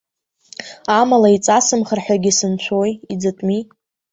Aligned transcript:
Амала, 0.99 1.29
иҵасымхар 1.35 1.99
ҳәагьы 2.05 2.31
сымшәои, 2.37 2.91
иӡатәми. 3.13 3.59